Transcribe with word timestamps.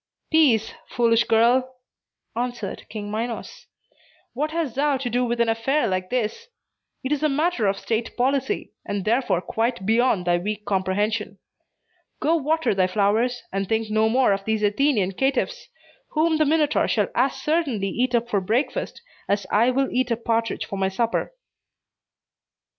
"Peace, 0.31 0.73
foolish 0.89 1.25
girl!" 1.25 1.75
answered 2.35 2.87
King 2.89 3.11
Minos. 3.11 3.67
"What 4.33 4.49
hast 4.49 4.73
thou 4.73 4.97
to 4.97 5.09
do 5.11 5.23
with 5.25 5.39
an 5.39 5.47
affair 5.47 5.85
like 5.87 6.09
this? 6.09 6.47
It 7.03 7.11
is 7.11 7.21
a 7.21 7.29
matter 7.29 7.67
of 7.67 7.77
state 7.77 8.17
policy, 8.17 8.73
and 8.83 9.05
therefore 9.05 9.41
quite 9.43 9.85
beyond 9.85 10.25
thy 10.25 10.39
weak 10.39 10.65
comprehension. 10.65 11.37
Go 12.19 12.35
water 12.37 12.73
thy 12.73 12.87
flowers, 12.87 13.43
and 13.51 13.69
think 13.69 13.91
no 13.91 14.09
more 14.09 14.33
of 14.33 14.43
these 14.43 14.63
Athenian 14.63 15.11
caitiffs, 15.11 15.67
whom 16.09 16.37
the 16.39 16.45
Minotaur 16.45 16.87
shall 16.87 17.09
as 17.13 17.33
certainly 17.35 17.89
eat 17.89 18.15
up 18.15 18.27
for 18.27 18.41
breakfast 18.41 19.03
as 19.29 19.45
I 19.51 19.69
will 19.69 19.91
eat 19.91 20.09
a 20.09 20.17
partridge 20.17 20.65
for 20.65 20.77
my 20.77 20.89
supper." 20.89 21.35